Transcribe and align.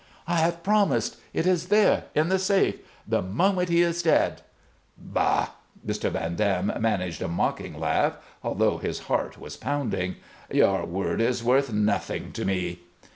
"I 0.25 0.37
have 0.37 0.63
promised! 0.63 1.17
It 1.31 1.45
is 1.45 1.67
there 1.67 2.05
in 2.15 2.29
the 2.29 2.39
safe. 2.39 2.77
The 3.07 3.21
moment 3.21 3.69
he 3.69 3.83
is 3.83 4.01
dead" 4.01 4.41
"Bah!" 4.97 5.49
Mr. 5.85 6.09
Van 6.09 6.35
Dam 6.35 6.73
managed 6.79 7.21
a 7.21 7.27
mocking 7.27 7.79
laugh, 7.79 8.15
although 8.43 8.79
his 8.79 9.01
heart 9.01 9.37
was 9.37 9.57
pounding. 9.57 10.15
"Your 10.51 10.85
word 10.87 11.21
is 11.21 11.43
worth 11.43 11.71
nothing 11.71 12.31
to 12.31 12.45
me." 12.45 12.79